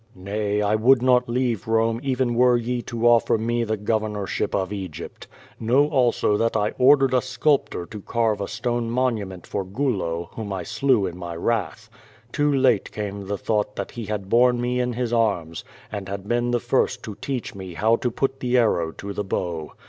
Nay, 0.15 0.63
I 0.63 0.73
would 0.73 1.03
not 1.03 1.29
leave 1.29 1.67
Rome 1.67 1.99
even 2.01 2.33
were 2.33 2.57
ye 2.57 2.81
to 2.81 3.07
offer 3.07 3.37
me 3.37 3.63
the 3.63 3.77
governorship 3.77 4.55
of 4.55 4.73
Egypt. 4.73 5.27
Know 5.59 5.87
also 5.89 6.37
that 6.37 6.55
1 6.55 6.73
ordered 6.79 7.13
a 7.13 7.21
sculptor 7.21 7.85
to 7.85 8.01
carve 8.01 8.41
a 8.41 8.47
stone 8.47 8.89
monument 8.89 9.45
for 9.45 9.63
Gulo, 9.63 10.29
whom 10.33 10.51
I 10.53 10.63
slew 10.63 11.05
in 11.05 11.19
my 11.19 11.35
wrath. 11.35 11.87
Too 12.31 12.51
late 12.51 12.91
came 12.91 13.27
the 13.27 13.37
thought 13.37 13.75
that 13.75 13.95
lie 13.95 14.05
had 14.05 14.27
borne 14.27 14.59
me 14.59 14.79
in 14.79 14.93
his 14.93 15.13
arms, 15.13 15.63
and 15.91 16.09
had 16.09 16.27
been 16.27 16.49
the 16.49 16.59
first 16.59 17.03
to 17.03 17.13
teach 17.21 17.53
me 17.53 17.75
how 17.75 17.95
to 17.97 18.09
put 18.09 18.39
the 18.39 18.57
arrow 18.57 18.91
to 18.93 19.13
the 19.13 19.23
bow. 19.23 19.73